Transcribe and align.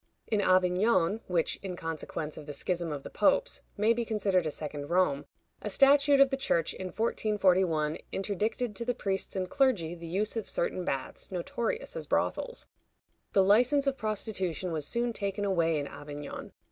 In 0.25 0.41
Avignon, 0.41 1.21
which, 1.27 1.59
in 1.61 1.75
consequence 1.75 2.35
of 2.35 2.47
the 2.47 2.53
schism 2.53 2.91
of 2.91 3.03
the 3.03 3.11
popes, 3.11 3.61
may 3.77 3.93
be 3.93 4.03
considered 4.03 4.47
a 4.47 4.49
second 4.49 4.87
Rome, 4.89 5.25
a 5.61 5.69
statute 5.69 6.19
of 6.19 6.31
the 6.31 6.37
Church, 6.37 6.73
in 6.73 6.87
1441, 6.87 7.99
interdicted 8.11 8.75
to 8.75 8.83
the 8.83 8.95
priests 8.95 9.35
and 9.35 9.47
clergy 9.47 9.93
the 9.93 10.07
use 10.07 10.35
of 10.35 10.49
certain 10.49 10.83
baths, 10.83 11.31
notorious 11.31 11.95
as 11.95 12.07
brothels. 12.07 12.65
The 13.33 13.43
license 13.43 13.85
of 13.85 13.95
prostitution 13.95 14.71
was 14.71 14.87
soon 14.87 15.13
taken 15.13 15.45
away 15.45 15.77
in 15.77 15.85
Avignon. 15.85 16.51